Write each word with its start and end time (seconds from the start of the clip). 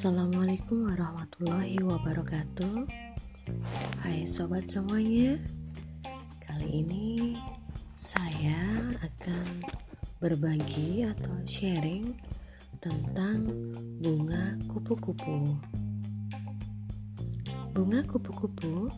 Assalamualaikum 0.00 0.88
warahmatullahi 0.88 1.76
wabarakatuh. 1.84 2.88
Hai 4.00 4.24
sobat 4.24 4.64
semuanya 4.64 5.36
Kali 6.40 6.80
ini 6.80 7.36
saya 8.00 8.96
akan 9.04 9.60
berbagi 10.16 11.04
atau 11.04 11.36
sharing 11.44 12.16
tentang 12.80 13.44
bunga 14.00 14.56
kupu-kupu. 14.72 15.60
Bunga 17.76 18.00
kupu-kupu 18.08 18.88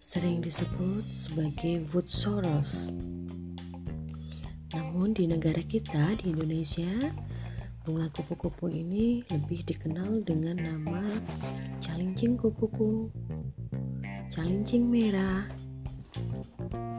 sering 0.00 0.40
disebut 0.40 1.04
sebagai 1.12 1.84
wood 1.92 2.08
soros 2.08 2.96
Namun 4.72 5.12
di 5.12 5.28
negara 5.28 5.60
kita 5.60 6.16
di 6.16 6.32
Indonesia 6.32 7.12
Bunga 7.90 8.06
kupu-kupu 8.14 8.70
ini 8.70 9.18
lebih 9.34 9.66
dikenal 9.66 10.22
dengan 10.22 10.62
nama 10.62 11.02
calincing 11.82 12.38
kupu-kupu, 12.38 13.10
calincing 14.30 14.86
merah, 14.86 15.50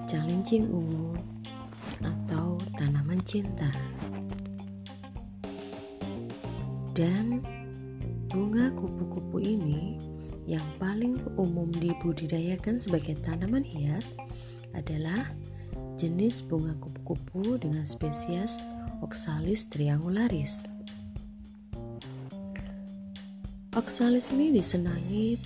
calincing 0.04 0.68
ungu, 0.68 1.16
atau 2.04 2.60
tanaman 2.76 3.24
cinta. 3.24 3.72
Dan 6.92 7.40
bunga 8.28 8.76
kupu-kupu 8.76 9.40
ini 9.40 9.96
yang 10.44 10.68
paling 10.76 11.16
umum 11.40 11.72
dibudidayakan 11.72 12.76
sebagai 12.76 13.16
tanaman 13.24 13.64
hias 13.64 14.12
adalah 14.76 15.24
jenis 15.96 16.44
bunga 16.44 16.76
kupu-kupu 16.84 17.56
dengan 17.64 17.88
spesies 17.88 18.68
Oxalis 19.02 19.66
triangularis. 19.66 20.71
Oxalis 23.82 24.30
ini 24.30 24.54
disenangi 24.54 25.42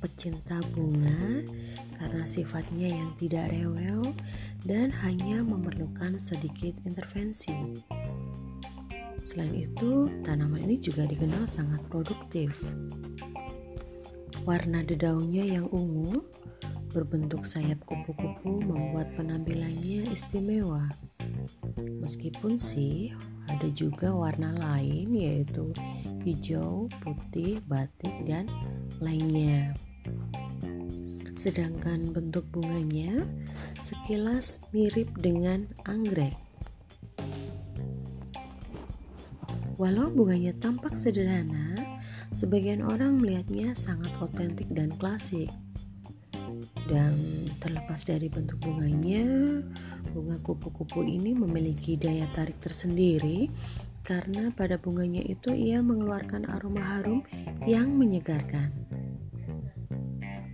pecinta 0.00 0.56
bunga 0.72 1.44
karena 2.00 2.24
sifatnya 2.24 2.88
yang 2.88 3.12
tidak 3.20 3.52
rewel 3.52 4.16
dan 4.64 4.88
hanya 5.04 5.44
memerlukan 5.44 6.16
sedikit 6.16 6.72
intervensi. 6.88 7.52
Selain 9.20 9.68
itu, 9.68 10.08
tanaman 10.24 10.64
ini 10.64 10.80
juga 10.80 11.04
dikenal 11.04 11.44
sangat 11.44 11.84
produktif. 11.92 12.72
Warna 14.48 14.80
dedaunnya 14.80 15.44
yang 15.44 15.68
ungu 15.68 16.24
berbentuk 16.88 17.44
sayap 17.44 17.84
kupu-kupu 17.84 18.64
membuat 18.64 19.12
penampilannya 19.12 20.08
istimewa. 20.08 20.88
Meskipun 22.00 22.56
sih 22.56 23.12
ada 23.44 23.68
juga 23.76 24.16
warna 24.16 24.56
lain 24.56 25.12
yaitu 25.12 25.68
hijau, 26.24 26.88
putih, 27.04 27.60
batik, 27.68 28.16
dan 28.24 28.48
lainnya. 28.98 29.76
Sedangkan 31.36 32.16
bentuk 32.16 32.48
bunganya 32.48 33.28
sekilas 33.84 34.56
mirip 34.72 35.12
dengan 35.20 35.68
anggrek. 35.84 36.32
Walau 39.76 40.08
bunganya 40.08 40.56
tampak 40.56 40.96
sederhana, 40.96 41.76
sebagian 42.32 42.80
orang 42.80 43.20
melihatnya 43.20 43.76
sangat 43.76 44.14
otentik 44.24 44.70
dan 44.72 44.88
klasik. 44.96 45.52
Dan 46.88 47.48
terlepas 47.60 48.06
dari 48.08 48.32
bentuk 48.32 48.62
bunganya, 48.64 49.26
bunga 50.14 50.38
kupu-kupu 50.40 51.04
ini 51.04 51.36
memiliki 51.36 51.98
daya 51.98 52.30
tarik 52.32 52.56
tersendiri 52.62 53.50
karena 54.04 54.52
pada 54.52 54.76
bunganya 54.76 55.24
itu 55.24 55.56
ia 55.56 55.80
mengeluarkan 55.80 56.44
aroma 56.52 56.84
harum 56.84 57.24
yang 57.64 57.88
menyegarkan. 57.96 58.68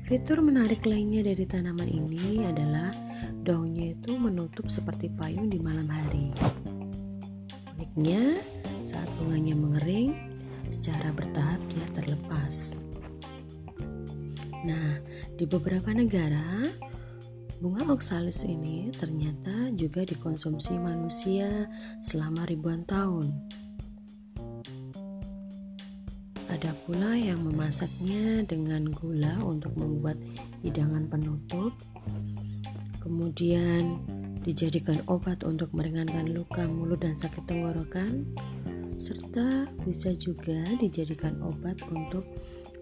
Fitur 0.06 0.38
menarik 0.42 0.86
lainnya 0.86 1.26
dari 1.26 1.42
tanaman 1.46 1.86
ini 1.86 2.46
adalah 2.46 2.94
daunnya 3.42 3.98
itu 3.98 4.14
menutup 4.14 4.70
seperti 4.70 5.10
payung 5.10 5.50
di 5.50 5.58
malam 5.58 5.90
hari. 5.90 6.30
Uniknya, 7.74 8.38
saat 8.86 9.10
bunganya 9.18 9.58
mengering, 9.58 10.14
secara 10.70 11.10
bertahap 11.10 11.58
dia 11.74 11.86
terlepas. 11.94 12.78
Nah, 14.62 15.02
di 15.34 15.46
beberapa 15.46 15.90
negara, 15.90 16.70
bunga 17.60 17.92
oksalis 17.92 18.48
ini 18.48 18.88
ternyata 18.96 19.68
juga 19.76 20.00
dikonsumsi 20.00 20.80
manusia 20.80 21.68
selama 22.00 22.48
ribuan 22.48 22.88
tahun. 22.88 23.28
Ada 26.48 26.72
pula 26.88 27.14
yang 27.14 27.44
memasaknya 27.44 28.48
dengan 28.48 28.88
gula 28.90 29.36
untuk 29.44 29.76
membuat 29.76 30.16
hidangan 30.64 31.06
penutup. 31.12 31.76
Kemudian 33.04 34.00
dijadikan 34.40 35.04
obat 35.04 35.44
untuk 35.44 35.70
meringankan 35.76 36.32
luka 36.32 36.64
mulut 36.64 37.04
dan 37.04 37.12
sakit 37.12 37.44
tenggorokan 37.44 38.24
serta 39.00 39.68
bisa 39.84 40.12
juga 40.16 40.60
dijadikan 40.76 41.40
obat 41.44 41.76
untuk 41.88 42.24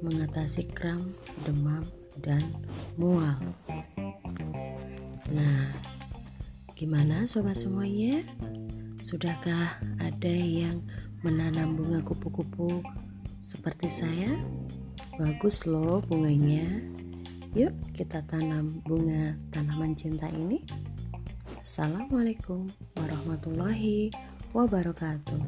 mengatasi 0.02 0.70
kram, 0.70 1.02
demam, 1.46 1.82
dan 2.22 2.42
mual. 2.98 3.38
Nah, 5.28 5.68
gimana 6.72 7.28
sobat 7.28 7.60
semuanya? 7.60 8.24
Sudahkah 9.04 9.76
ada 10.00 10.32
yang 10.32 10.80
menanam 11.20 11.76
bunga 11.76 12.00
kupu-kupu 12.00 12.80
seperti 13.36 13.92
saya? 13.92 14.40
Bagus 15.20 15.68
loh 15.68 16.00
bunganya. 16.08 16.64
Yuk 17.52 17.76
kita 17.92 18.24
tanam 18.24 18.80
bunga 18.88 19.36
tanaman 19.52 19.92
cinta 19.92 20.32
ini. 20.32 20.64
Assalamualaikum 21.60 22.64
warahmatullahi 22.96 24.08
wabarakatuh. 24.56 25.40